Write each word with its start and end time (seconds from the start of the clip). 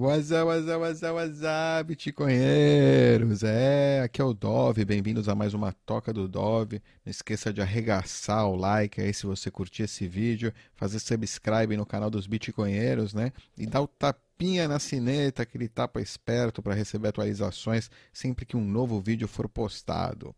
What's 0.00 0.32
up, 0.32 0.46
what's 0.46 0.66
up, 0.66 0.80
what's 0.80 1.02
up, 1.02 1.12
what's 1.12 1.42
up, 1.42 1.84
bitcoinheiros? 1.86 3.42
É, 3.42 4.00
aqui 4.00 4.22
é 4.22 4.24
o 4.24 4.32
Dove, 4.32 4.82
bem-vindos 4.82 5.28
a 5.28 5.34
mais 5.34 5.52
uma 5.52 5.74
Toca 5.84 6.10
do 6.10 6.26
Dove. 6.26 6.80
Não 7.04 7.10
esqueça 7.10 7.52
de 7.52 7.60
arregaçar 7.60 8.48
o 8.48 8.56
like 8.56 8.98
aí 8.98 9.12
se 9.12 9.26
você 9.26 9.50
curtir 9.50 9.82
esse 9.82 10.08
vídeo, 10.08 10.54
fazer 10.74 11.00
subscribe 11.00 11.76
no 11.76 11.84
canal 11.84 12.08
dos 12.08 12.26
bitcoinheiros, 12.26 13.12
né? 13.12 13.30
E 13.58 13.66
dar 13.66 13.82
o 13.82 13.86
tapinha 13.86 14.66
na 14.66 14.78
sineta, 14.78 15.42
aquele 15.42 15.68
tapa 15.68 16.00
esperto 16.00 16.62
para 16.62 16.72
receber 16.72 17.08
atualizações 17.08 17.90
sempre 18.10 18.46
que 18.46 18.56
um 18.56 18.64
novo 18.64 19.02
vídeo 19.02 19.28
for 19.28 19.50
postado. 19.50 20.34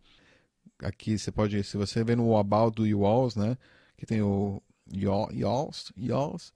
Aqui 0.81 1.17
você 1.17 1.31
pode, 1.31 1.63
se 1.63 1.77
você 1.77 2.03
ver 2.03 2.17
no 2.17 2.37
About 2.37 2.75
do 2.75 2.85
Yalls, 2.85 3.37
né? 3.39 3.57
Que 3.97 4.07
tem 4.07 4.23
o 4.23 4.61
Yalls, 4.93 5.93
Yalls, 5.97 6.53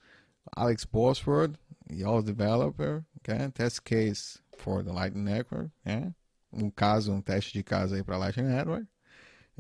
Alex 0.54 0.84
Bosford, 0.84 1.58
Y'all 1.88 2.22
developer, 2.22 3.04
okay? 3.18 3.48
test 3.54 3.84
case 3.84 4.40
for 4.56 4.82
the 4.82 4.92
Lightning 4.92 5.24
Network, 5.24 5.70
yeah? 5.84 6.10
um 6.52 6.68
caso, 6.68 7.12
um 7.12 7.20
teste 7.20 7.52
de 7.52 7.62
caso 7.62 7.94
aí 7.94 8.02
para 8.02 8.16
Lightning 8.16 8.48
Network. 8.48 8.86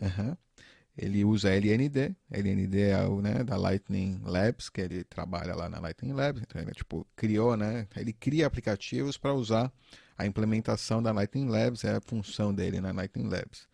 Uhum. 0.02 0.36
Ele 0.98 1.24
usa 1.24 1.50
LND, 1.50 2.16
LND 2.30 2.80
é 2.80 3.06
o 3.06 3.20
né, 3.20 3.44
da 3.44 3.56
Lightning 3.56 4.20
Labs, 4.24 4.68
que 4.68 4.80
ele 4.80 5.04
trabalha 5.04 5.54
lá 5.54 5.68
na 5.68 5.78
Lightning 5.78 6.14
Labs, 6.14 6.42
então 6.42 6.60
ele 6.60 6.72
tipo, 6.72 7.06
criou, 7.14 7.56
né, 7.56 7.86
ele 7.94 8.12
cria 8.12 8.46
aplicativos 8.46 9.16
para 9.16 9.34
usar 9.34 9.70
a 10.16 10.26
implementação 10.26 11.02
da 11.02 11.12
Lightning 11.12 11.48
Labs, 11.48 11.84
é 11.84 11.96
a 11.96 12.00
função 12.00 12.52
dele 12.52 12.80
na 12.80 12.92
Lightning 12.92 13.28
Labs. 13.28 13.68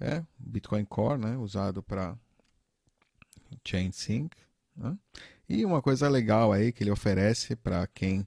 É, 0.00 0.22
Bitcoin 0.36 0.84
Core, 0.84 1.20
né, 1.20 1.36
usado 1.36 1.82
para 1.82 2.18
Chain 3.64 3.92
Sync. 3.92 4.36
Né? 4.78 4.96
E 5.48 5.64
uma 5.64 5.82
coisa 5.82 6.08
legal 6.08 6.52
aí 6.52 6.72
que 6.72 6.82
ele 6.82 6.90
oferece 6.90 7.56
para 7.56 7.86
quem 7.88 8.26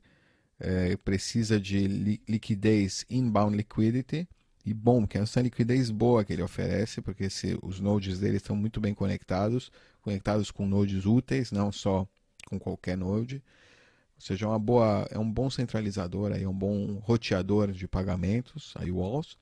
é, 0.60 0.96
precisa 0.98 1.60
de 1.60 1.88
li 1.88 2.21
liquidez, 2.27 3.05
inbound 3.10 3.55
liquidity, 3.55 4.27
e 4.63 4.74
bom, 4.74 5.07
que 5.07 5.18
é 5.18 5.22
essa 5.22 5.41
liquidez 5.41 5.90
boa 5.90 6.24
que 6.24 6.34
ele 6.34 6.44
oferece, 6.44 7.02
porque 7.02 7.29
se, 7.29 7.57
os 7.63 7.79
nodes 7.79 8.20
dele 8.20 8.38
estão 8.38 8.55
muito 8.55 8.79
bem 8.79 8.94
conectados, 8.94 9.72
conectados 10.02 10.52
com 10.52 10.68
nodes 10.68 11.05
úteis, 11.05 11.52
não 11.52 11.72
só 11.72 12.07
com 12.48 12.60
qualquer 12.60 12.96
node. 12.96 13.41
Ou 14.16 14.22
seja, 14.22 14.46
é 14.46 14.49
uma 14.49 14.60
boa, 14.60 15.07
é 15.10 15.18
um 15.18 15.29
bom 15.29 15.49
centralizador, 15.49 16.32
aí, 16.32 16.44
é 16.44 16.49
um 16.49 16.54
bom 16.54 16.99
roteador 16.99 17.72
de 17.72 17.88
pagamentos, 17.88 18.74
aí 18.77 18.91
walls. 18.91 19.35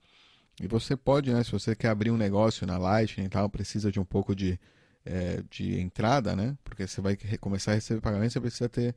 E 0.62 0.68
você 0.68 0.96
pode, 0.96 1.34
né, 1.34 1.44
se 1.44 1.52
você 1.52 1.76
quer 1.76 1.90
abrir 1.90 2.12
um 2.12 2.18
negócio 2.18 2.66
na 2.66 2.78
Lightning 2.78 3.26
e 3.26 3.30
tal, 3.30 3.50
precisa 3.50 3.92
de 3.92 4.00
um 4.00 4.06
pouco 4.06 4.34
de 4.34 4.58
é, 5.06 5.44
de 5.50 5.80
entrada, 5.80 6.36
né? 6.36 6.58
Porque 6.64 6.88
você 6.88 7.02
vai 7.02 7.18
começar 7.40 7.72
a 7.72 7.76
receber 7.76 8.02
pagamento, 8.02 8.34
você 8.34 8.42
precisa 8.42 8.70
ter 8.70 8.96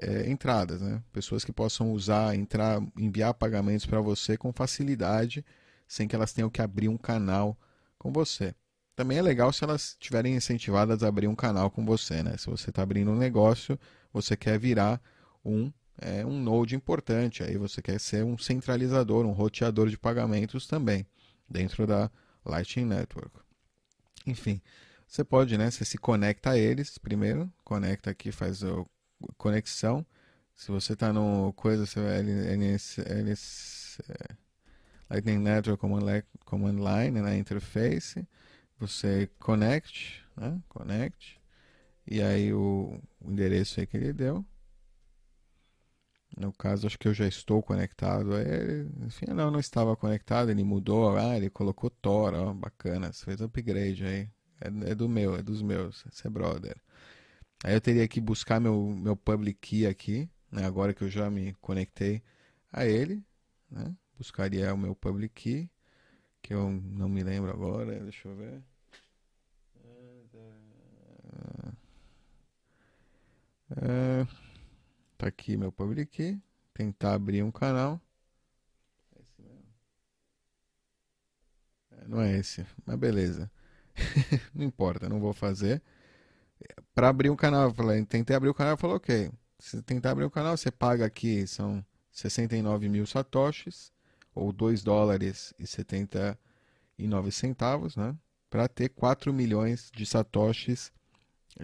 é, 0.00 0.30
entradas, 0.30 0.80
né? 0.80 1.02
Pessoas 1.12 1.44
que 1.44 1.52
possam 1.52 1.92
usar, 1.92 2.34
entrar, 2.34 2.80
enviar 2.96 3.34
pagamentos 3.34 3.86
para 3.86 4.00
você 4.00 4.36
com 4.36 4.52
facilidade, 4.52 5.44
sem 5.86 6.08
que 6.08 6.16
elas 6.16 6.32
tenham 6.32 6.50
que 6.50 6.62
abrir 6.62 6.88
um 6.88 6.96
canal 6.96 7.56
com 7.98 8.12
você. 8.12 8.54
Também 8.94 9.18
é 9.18 9.22
legal 9.22 9.52
se 9.52 9.64
elas 9.64 9.96
estiverem 10.00 10.34
incentivadas 10.36 11.02
a 11.02 11.08
abrir 11.08 11.26
um 11.26 11.34
canal 11.34 11.70
com 11.70 11.84
você, 11.84 12.22
né? 12.22 12.36
Se 12.36 12.46
você 12.46 12.70
está 12.70 12.82
abrindo 12.82 13.10
um 13.10 13.16
negócio, 13.16 13.78
você 14.12 14.36
quer 14.36 14.58
virar 14.58 15.00
um 15.44 15.72
é, 16.00 16.24
um 16.24 16.40
node 16.40 16.74
importante, 16.74 17.42
aí 17.42 17.56
você 17.56 17.80
quer 17.82 18.00
ser 18.00 18.24
um 18.24 18.36
centralizador, 18.36 19.24
um 19.26 19.32
roteador 19.32 19.88
de 19.88 19.98
pagamentos 19.98 20.66
também 20.66 21.06
dentro 21.48 21.86
da 21.86 22.10
Lightning 22.44 22.86
Network. 22.86 23.38
Enfim, 24.26 24.60
você 25.12 25.24
pode, 25.24 25.58
né? 25.58 25.70
Você 25.70 25.84
se 25.84 25.98
conecta 25.98 26.52
a 26.52 26.58
eles 26.58 26.96
primeiro, 26.96 27.52
conecta 27.64 28.10
aqui, 28.10 28.32
faz 28.32 28.64
a 28.64 28.84
conexão. 29.36 30.06
Se 30.56 30.70
você 30.70 30.94
está 30.94 31.12
no 31.12 31.52
coisa, 31.52 31.84
você 31.84 32.00
vai 32.00 32.22
NS, 32.22 32.98
NS, 32.98 34.00
é, 34.08 34.36
Lightning 35.10 35.38
Network 35.38 35.78
Command, 35.80 36.22
Command 36.46 36.76
Line 36.76 37.20
na 37.20 37.30
né, 37.30 37.36
interface, 37.36 38.26
você 38.78 39.28
connect, 39.38 40.24
né? 40.34 40.58
Connect. 40.70 41.38
E 42.06 42.22
aí 42.22 42.52
o, 42.54 42.98
o 43.20 43.30
endereço 43.30 43.80
aí 43.80 43.86
que 43.86 43.98
ele 43.98 44.14
deu. 44.14 44.42
No 46.38 46.52
caso, 46.54 46.86
acho 46.86 46.98
que 46.98 47.08
eu 47.08 47.14
já 47.14 47.26
estou 47.26 47.62
conectado 47.62 48.34
a 48.34 48.40
ele. 48.40 48.90
Enfim, 49.04 49.26
não, 49.26 49.50
não 49.50 49.60
estava 49.60 49.94
conectado, 49.94 50.50
ele 50.50 50.64
mudou. 50.64 51.16
Ah, 51.18 51.36
ele 51.36 51.50
colocou 51.50 51.90
Tor, 51.90 52.32
ó, 52.34 52.54
bacana. 52.54 53.12
Você 53.12 53.26
fez 53.26 53.42
upgrade 53.42 54.04
aí. 54.06 54.30
É, 54.62 54.92
é 54.92 54.94
do 54.94 55.08
meu, 55.08 55.36
é 55.36 55.42
dos 55.42 55.62
meus. 55.62 56.04
Você 56.10 56.28
é 56.28 56.30
brother. 56.30 56.76
Aí 57.64 57.74
eu 57.74 57.80
teria 57.80 58.08
que 58.08 58.20
buscar 58.20 58.60
meu, 58.60 58.90
meu 58.96 59.16
public 59.16 59.58
key 59.60 59.86
aqui, 59.86 60.30
né? 60.50 60.64
Agora 60.66 60.94
que 60.94 61.02
eu 61.02 61.10
já 61.10 61.30
me 61.30 61.54
conectei 61.60 62.22
a 62.72 62.86
ele, 62.86 63.24
né? 63.70 63.94
Buscaria 64.18 64.72
o 64.74 64.78
meu 64.78 64.94
public 64.94 65.34
key, 65.34 65.70
que 66.42 66.54
eu 66.54 66.70
não 66.70 67.08
me 67.08 67.22
lembro 67.24 67.50
agora, 67.50 68.00
deixa 68.00 68.28
eu 68.28 68.36
ver. 68.36 68.62
É, 73.76 74.26
tá 75.18 75.28
aqui 75.28 75.56
meu 75.56 75.72
public 75.72 76.06
key. 76.06 76.40
Tentar 76.74 77.14
abrir 77.14 77.42
um 77.42 77.50
canal. 77.50 78.00
É. 81.90 82.02
É, 82.02 82.08
não 82.08 82.20
é 82.20 82.38
esse, 82.38 82.66
mas 82.86 82.96
beleza. 82.98 83.50
não 84.54 84.64
importa, 84.64 85.08
não 85.08 85.20
vou 85.20 85.32
fazer. 85.32 85.82
Para 86.94 87.08
abrir 87.08 87.30
um 87.30 87.36
canal, 87.36 87.72
falei, 87.74 88.04
tentei 88.04 88.36
abrir 88.36 88.48
o 88.48 88.54
canal, 88.54 88.76
falou, 88.76 88.96
ok. 88.96 89.30
Se 89.58 89.80
tentar 89.82 90.10
abrir 90.10 90.24
o 90.24 90.30
canal, 90.30 90.56
você 90.56 90.70
paga 90.70 91.04
aqui, 91.04 91.46
são 91.46 91.84
69 92.10 92.88
mil 92.88 93.06
satoshis, 93.06 93.92
ou 94.34 94.52
2 94.52 94.82
dólares 94.82 95.54
e 95.58 95.66
79 95.66 97.30
centavos, 97.30 97.96
né? 97.96 98.16
Para 98.50 98.68
ter 98.68 98.88
4 98.90 99.32
milhões 99.32 99.90
de 99.94 100.04
satoshis 100.04 100.92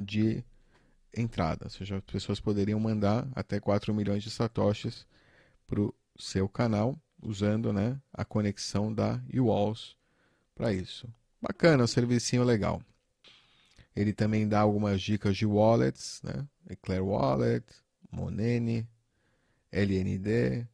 de 0.00 0.44
entrada. 1.14 1.64
Ou 1.64 1.70
seja, 1.70 1.96
as 1.96 2.04
pessoas 2.04 2.40
poderiam 2.40 2.80
mandar 2.80 3.28
até 3.34 3.60
4 3.60 3.92
milhões 3.92 4.22
de 4.22 4.30
satoshis 4.30 5.06
para 5.66 5.80
o 5.80 5.94
seu 6.18 6.48
canal, 6.48 6.98
usando 7.22 7.72
né, 7.72 8.00
a 8.12 8.24
conexão 8.24 8.92
da 8.92 9.20
UWalls 9.34 9.96
para 10.54 10.72
isso. 10.72 11.08
Bacana, 11.40 11.84
um 11.84 11.86
servicinho 11.86 12.44
legal. 12.44 12.82
Ele 13.94 14.12
também 14.12 14.48
dá 14.48 14.60
algumas 14.60 15.00
dicas 15.00 15.36
de 15.36 15.46
wallets, 15.46 16.20
né? 16.22 16.46
Eclair 16.70 17.04
Wallet, 17.04 17.64
Monene, 18.10 18.88
LND, 19.72 20.66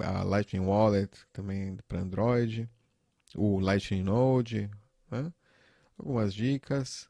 a 0.00 0.22
Lightning 0.22 0.64
Wallet 0.64 1.10
também 1.32 1.76
para 1.88 2.00
Android, 2.00 2.68
o 3.34 3.58
Lightning 3.60 4.02
Node, 4.02 4.70
né? 5.10 5.32
algumas 5.98 6.34
dicas. 6.34 7.08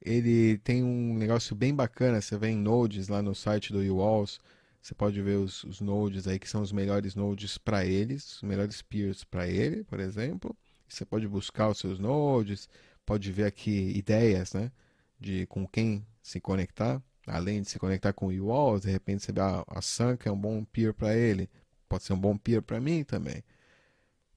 Ele 0.00 0.58
tem 0.58 0.82
um 0.82 1.14
negócio 1.14 1.54
bem 1.54 1.74
bacana, 1.74 2.20
você 2.20 2.36
vê 2.38 2.48
em 2.48 2.56
nodes 2.56 3.08
lá 3.08 3.20
no 3.20 3.34
site 3.34 3.72
do 3.72 3.80
UWalls, 3.80 4.40
você 4.80 4.94
pode 4.94 5.20
ver 5.20 5.36
os, 5.36 5.62
os 5.64 5.80
nodes 5.80 6.26
aí 6.26 6.38
que 6.38 6.48
são 6.48 6.62
os 6.62 6.72
melhores 6.72 7.14
nodes 7.14 7.58
para 7.58 7.84
eles, 7.84 8.36
os 8.36 8.42
melhores 8.42 8.80
peers 8.80 9.24
para 9.24 9.46
ele, 9.46 9.84
por 9.84 10.00
exemplo. 10.00 10.56
Você 10.90 11.04
pode 11.04 11.26
buscar 11.28 11.68
os 11.68 11.78
seus 11.78 11.98
nodes, 11.98 12.68
pode 13.06 13.30
ver 13.32 13.44
aqui 13.44 13.92
ideias, 13.96 14.52
né? 14.52 14.72
De 15.18 15.46
com 15.46 15.66
quem 15.66 16.06
se 16.22 16.40
conectar. 16.40 17.02
Além 17.26 17.62
de 17.62 17.70
se 17.70 17.78
conectar 17.78 18.12
com 18.12 18.26
o 18.26 18.46
UOL, 18.46 18.80
de 18.80 18.90
repente 18.90 19.22
você 19.24 19.32
vê 19.32 19.40
ah, 19.40 19.64
a 19.68 19.80
Sanka 19.80 20.28
é 20.28 20.32
um 20.32 20.38
bom 20.38 20.64
peer 20.64 20.92
para 20.92 21.16
ele. 21.16 21.48
Pode 21.88 22.04
ser 22.04 22.12
um 22.12 22.18
bom 22.18 22.36
peer 22.36 22.62
para 22.62 22.80
mim 22.80 23.04
também. 23.04 23.44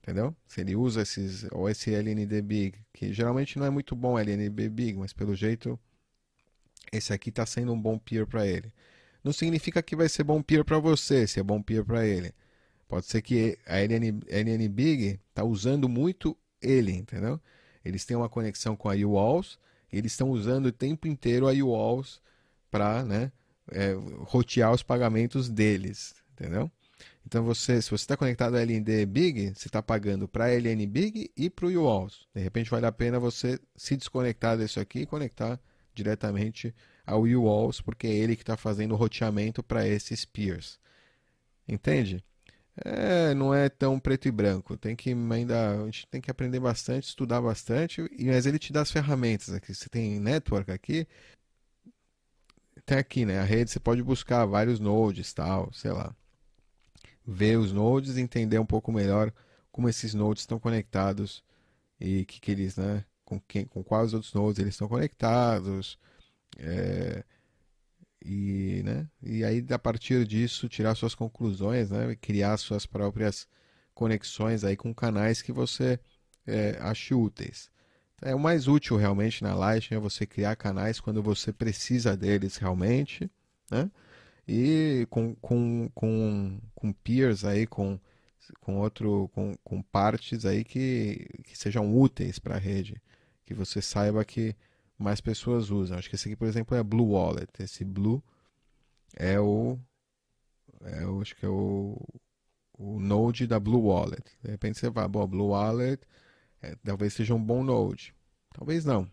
Entendeu? 0.02 0.36
Se 0.46 0.60
ele 0.60 0.76
usa 0.76 1.02
esses, 1.02 1.46
ou 1.50 1.68
esse 1.68 1.92
LND 1.92 2.42
Big, 2.42 2.78
que 2.92 3.12
geralmente 3.12 3.58
não 3.58 3.66
é 3.66 3.70
muito 3.70 3.96
bom 3.96 4.18
LND 4.18 4.68
Big, 4.68 4.98
mas 4.98 5.12
pelo 5.12 5.34
jeito 5.34 5.78
esse 6.92 7.12
aqui 7.12 7.30
está 7.30 7.44
sendo 7.46 7.72
um 7.72 7.80
bom 7.80 7.98
peer 7.98 8.26
para 8.26 8.46
ele. 8.46 8.72
Não 9.24 9.32
significa 9.32 9.82
que 9.82 9.96
vai 9.96 10.08
ser 10.08 10.22
bom 10.22 10.42
peer 10.42 10.64
para 10.64 10.78
você, 10.78 11.26
se 11.26 11.40
é 11.40 11.42
bom 11.42 11.62
peer 11.62 11.84
para 11.84 12.06
ele. 12.06 12.32
Pode 12.86 13.06
ser 13.06 13.22
que 13.22 13.58
a 13.66 13.78
LN, 13.78 14.20
LN 14.28 14.68
Big 14.68 15.20
está 15.30 15.42
usando 15.42 15.88
muito 15.88 16.36
ele, 16.64 16.92
entendeu? 16.92 17.40
Eles 17.84 18.04
têm 18.04 18.16
uma 18.16 18.28
conexão 18.28 18.74
com 18.76 18.88
a 18.88 18.94
UWalls, 18.94 19.58
eles 19.92 20.12
estão 20.12 20.30
usando 20.30 20.66
o 20.66 20.72
tempo 20.72 21.06
inteiro 21.06 21.48
a 21.48 21.52
UWalls 21.52 22.20
para 22.70 23.04
né, 23.04 23.30
é, 23.70 23.94
rotear 24.20 24.72
os 24.72 24.82
pagamentos 24.82 25.48
deles, 25.48 26.14
entendeu? 26.32 26.70
Então 27.26 27.42
você, 27.42 27.80
se 27.80 27.90
você 27.90 28.02
está 28.02 28.16
conectado 28.16 28.56
a 28.56 28.60
LND 28.60 29.06
Big, 29.06 29.54
você 29.54 29.68
está 29.68 29.82
pagando 29.82 30.28
para 30.28 30.46
a 30.46 30.54
LN 30.54 30.86
Big 30.86 31.30
e 31.36 31.48
para 31.48 31.66
o 31.66 31.70
UWalls. 31.70 32.26
De 32.34 32.42
repente 32.42 32.70
vale 32.70 32.86
a 32.86 32.92
pena 32.92 33.18
você 33.18 33.58
se 33.76 33.96
desconectar 33.96 34.58
disso 34.58 34.78
aqui 34.78 35.00
e 35.00 35.06
conectar 35.06 35.58
diretamente 35.94 36.74
ao 37.06 37.22
UWalls, 37.22 37.80
porque 37.82 38.06
é 38.06 38.12
ele 38.12 38.36
que 38.36 38.42
está 38.42 38.56
fazendo 38.56 38.92
o 38.92 38.96
roteamento 38.96 39.62
para 39.62 39.86
esses 39.86 40.24
peers. 40.24 40.78
Entende? 41.66 42.22
É, 42.84 43.34
não 43.34 43.54
é 43.54 43.68
tão 43.68 43.98
preto 44.00 44.26
e 44.28 44.30
branco. 44.32 44.76
Tem 44.76 44.96
que 44.96 45.10
ainda 45.12 45.82
a 45.82 45.84
gente 45.86 46.06
tem 46.08 46.20
que 46.20 46.30
aprender 46.30 46.60
bastante, 46.60 47.08
estudar 47.08 47.40
bastante, 47.40 48.00
e 48.16 48.26
mas 48.26 48.46
ele 48.46 48.58
te 48.58 48.72
dá 48.72 48.82
as 48.82 48.90
ferramentas 48.90 49.52
aqui. 49.52 49.74
Você 49.74 49.88
tem 49.88 50.18
network 50.20 50.70
aqui, 50.70 51.06
tem 52.86 52.98
aqui, 52.98 53.24
né? 53.24 53.38
A 53.40 53.44
rede 53.44 53.70
você 53.70 53.80
pode 53.80 54.02
buscar 54.02 54.44
vários 54.46 54.78
nodes, 54.80 55.32
tal, 55.32 55.72
sei 55.72 55.92
lá. 55.92 56.14
ver 57.26 57.58
os 57.58 57.72
nodes 57.72 58.16
entender 58.16 58.58
um 58.58 58.66
pouco 58.66 58.92
melhor 58.92 59.32
como 59.72 59.88
esses 59.88 60.14
nodes 60.14 60.42
estão 60.42 60.58
conectados 60.58 61.42
e 62.00 62.24
que, 62.26 62.40
que 62.40 62.50
eles, 62.52 62.76
né, 62.76 63.04
com, 63.24 63.40
quem, 63.40 63.64
com 63.66 63.82
quais 63.82 64.14
outros 64.14 64.32
nodes 64.34 64.58
eles 64.60 64.74
estão 64.74 64.88
conectados. 64.88 65.98
É, 66.58 67.24
e, 68.24 68.82
né, 68.84 69.06
e 69.22 69.44
aí, 69.44 69.64
a 69.70 69.78
partir 69.78 70.26
disso, 70.26 70.68
tirar 70.68 70.94
suas 70.94 71.14
conclusões, 71.14 71.90
né, 71.90 72.16
criar 72.20 72.56
suas 72.56 72.86
próprias 72.86 73.46
conexões 73.94 74.64
aí 74.64 74.76
com 74.76 74.94
canais 74.94 75.42
que 75.42 75.52
você 75.52 76.00
é, 76.46 76.78
ache 76.80 77.14
úteis. 77.14 77.70
É 78.22 78.34
o 78.34 78.38
mais 78.38 78.66
útil 78.68 78.96
realmente 78.96 79.42
na 79.42 79.54
Lightning 79.54 79.98
é 79.98 80.00
você 80.00 80.26
criar 80.26 80.56
canais 80.56 81.00
quando 81.00 81.22
você 81.22 81.52
precisa 81.52 82.16
deles 82.16 82.56
realmente, 82.56 83.30
né? 83.70 83.90
E 84.48 85.06
com, 85.10 85.34
com, 85.36 85.90
com, 85.94 86.60
com 86.74 86.92
peers 86.92 87.44
aí, 87.44 87.66
com, 87.66 87.98
com 88.60 88.78
outro, 88.78 89.30
com, 89.34 89.54
com 89.62 89.82
partes 89.82 90.44
aí 90.46 90.64
que, 90.64 91.26
que 91.44 91.56
sejam 91.56 91.94
úteis 91.94 92.38
para 92.38 92.56
a 92.56 92.58
rede, 92.58 93.00
que 93.44 93.54
você 93.54 93.82
saiba 93.82 94.24
que 94.24 94.54
mais 95.04 95.20
pessoas 95.20 95.70
usam. 95.70 95.98
Acho 95.98 96.08
que 96.08 96.16
esse 96.16 96.28
aqui, 96.28 96.36
por 96.36 96.48
exemplo, 96.48 96.76
é 96.76 96.82
Blue 96.82 97.10
Wallet. 97.10 97.50
Esse 97.60 97.84
Blue 97.84 98.22
é 99.14 99.38
o, 99.38 99.78
é 100.82 101.06
o 101.06 101.20
acho 101.20 101.36
que 101.36 101.46
é 101.46 101.48
o, 101.48 102.00
o 102.78 102.98
node 102.98 103.46
da 103.46 103.60
Blue 103.60 103.86
Wallet. 103.86 104.24
De 104.42 104.50
repente 104.50 104.78
você 104.78 104.90
vai, 104.90 105.06
bom, 105.06 105.26
Blue 105.26 105.48
Wallet 105.48 106.02
é, 106.62 106.74
talvez 106.82 107.12
seja 107.12 107.34
um 107.34 107.42
bom 107.42 107.62
node. 107.62 108.14
Talvez 108.52 108.84
não. 108.84 109.10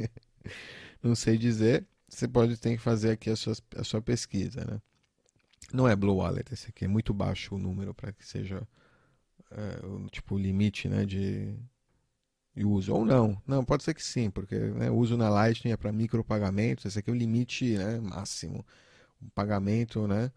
não 1.02 1.14
sei 1.14 1.38
dizer. 1.38 1.86
Você 2.08 2.28
pode 2.28 2.56
ter 2.56 2.76
que 2.76 2.82
fazer 2.82 3.12
aqui 3.12 3.30
a 3.30 3.36
sua, 3.36 3.54
a 3.76 3.84
sua 3.84 4.02
pesquisa, 4.02 4.64
né? 4.64 4.80
Não 5.72 5.88
é 5.88 5.94
Blue 5.96 6.16
Wallet 6.16 6.52
esse 6.52 6.68
aqui, 6.68 6.84
é 6.84 6.88
muito 6.88 7.14
baixo 7.14 7.54
o 7.54 7.58
número 7.58 7.94
para 7.94 8.12
que 8.12 8.26
seja 8.26 8.66
é, 9.50 9.86
o 9.86 10.08
tipo 10.08 10.36
limite, 10.36 10.88
né, 10.88 11.04
de, 11.04 11.54
de, 12.54 12.64
uso 12.64 12.94
ou 12.94 13.04
não. 13.04 13.40
Não, 13.46 13.64
pode 13.64 13.82
ser 13.82 13.94
que 13.94 14.02
sim, 14.02 14.30
porque 14.30 14.56
né, 14.58 14.90
uso 14.90 15.16
na 15.16 15.28
Lightning 15.28 15.72
é 15.72 15.76
para 15.76 15.92
micropagamentos. 15.92 16.84
Esse 16.84 16.98
aqui 16.98 17.10
é 17.10 17.12
o 17.12 17.16
limite, 17.16 17.76
né, 17.76 18.00
máximo. 18.00 18.64
O 19.20 19.30
pagamento, 19.30 20.06
né? 20.06 20.32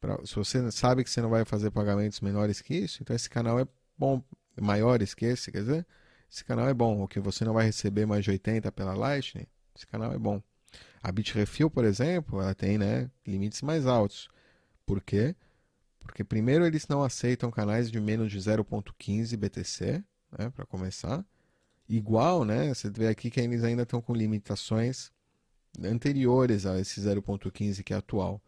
Pra, 0.00 0.18
se 0.24 0.34
você 0.34 0.70
sabe 0.70 1.02
que 1.04 1.10
você 1.10 1.20
não 1.20 1.30
vai 1.30 1.44
fazer 1.44 1.70
pagamentos 1.70 2.20
menores 2.20 2.60
que 2.60 2.74
isso, 2.74 3.02
então 3.02 3.16
esse 3.16 3.28
canal 3.28 3.58
é 3.58 3.66
bom, 3.96 4.22
maiores 4.60 5.14
que 5.14 5.24
esse, 5.24 5.50
quer 5.50 5.60
dizer, 5.60 5.86
esse 6.30 6.44
canal 6.44 6.68
é 6.68 6.74
bom, 6.74 7.02
o 7.02 7.08
que 7.08 7.20
você 7.20 7.44
não 7.44 7.54
vai 7.54 7.64
receber 7.66 8.06
mais 8.06 8.24
de 8.24 8.30
80 8.30 8.70
pela 8.72 8.94
Lightning, 8.94 9.46
esse 9.74 9.86
canal 9.86 10.12
é 10.12 10.18
bom. 10.18 10.42
A 11.02 11.12
Bitrefill, 11.12 11.70
por 11.70 11.84
exemplo, 11.84 12.40
ela 12.40 12.54
tem 12.54 12.78
né, 12.78 13.10
limites 13.26 13.62
mais 13.62 13.86
altos. 13.86 14.28
Por 14.86 15.00
quê? 15.02 15.34
Porque 16.00 16.22
primeiro 16.22 16.66
eles 16.66 16.86
não 16.86 17.02
aceitam 17.02 17.50
canais 17.50 17.90
de 17.90 18.00
menos 18.00 18.30
de 18.30 18.38
0.15 18.38 19.36
BTC, 19.36 20.04
né, 20.38 20.50
para 20.50 20.66
começar. 20.66 21.24
Igual, 21.88 22.44
né, 22.44 22.72
você 22.72 22.90
vê 22.90 23.08
aqui 23.08 23.30
que 23.30 23.40
eles 23.40 23.62
ainda 23.62 23.82
estão 23.82 24.00
com 24.00 24.14
limitações 24.14 25.12
anteriores 25.82 26.64
a 26.66 26.78
esse 26.80 27.00
0.15 27.00 27.82
que 27.82 27.92
é 27.92 27.96
atual. 27.96 28.40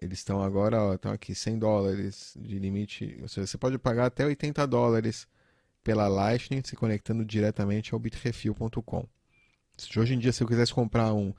Eles 0.00 0.18
estão 0.18 0.42
agora, 0.42 0.82
ó, 0.82 0.94
estão 0.94 1.12
aqui 1.12 1.34
100 1.34 1.58
dólares 1.58 2.36
de 2.40 2.58
limite, 2.58 3.18
ou 3.22 3.28
seja, 3.28 3.46
você 3.46 3.58
pode 3.58 3.78
pagar 3.78 4.06
até 4.06 4.24
80 4.24 4.66
dólares 4.66 5.26
pela 5.84 6.08
Lightning 6.08 6.62
se 6.64 6.74
conectando 6.74 7.24
diretamente 7.24 7.92
ao 7.94 8.00
bitrefill.com. 8.00 9.06
Se 9.76 9.98
hoje 9.98 10.14
em 10.14 10.18
dia 10.18 10.32
se 10.32 10.42
eu 10.42 10.48
quisesse 10.48 10.72
comprar 10.72 11.12
um, 11.12 11.32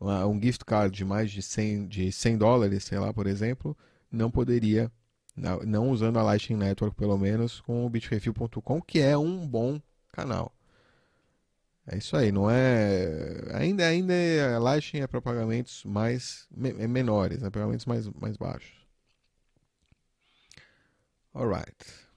um 0.00 0.40
gift 0.40 0.64
card 0.64 0.96
de 0.96 1.04
mais 1.04 1.30
de 1.30 1.42
100, 1.42 1.88
de 1.88 2.12
100 2.12 2.38
dólares, 2.38 2.84
sei 2.84 2.98
lá, 2.98 3.12
por 3.12 3.26
exemplo, 3.26 3.76
não 4.10 4.30
poderia, 4.30 4.90
não, 5.36 5.58
não 5.60 5.90
usando 5.90 6.18
a 6.18 6.22
Lightning 6.22 6.58
Network 6.58 6.96
pelo 6.96 7.18
menos, 7.18 7.60
com 7.60 7.84
o 7.84 7.90
bitrefill.com, 7.90 8.80
que 8.80 9.00
é 9.00 9.18
um 9.18 9.46
bom 9.46 9.80
canal. 10.12 10.52
É 11.90 11.96
isso 11.96 12.16
aí, 12.16 12.30
não 12.30 12.50
é. 12.50 13.08
Ainda, 13.54 13.86
ainda 13.86 14.12
é, 14.12 14.54
a 14.54 14.58
Lightning 14.58 15.00
é 15.00 15.06
para 15.06 15.22
pagamentos 15.22 15.82
mais 15.84 16.46
é 16.54 16.86
menores, 16.86 17.40
né? 17.40 17.48
pagamentos 17.50 17.86
mais, 17.86 18.06
mais 18.08 18.36
baixos. 18.36 18.76
Alright. 21.34 22.08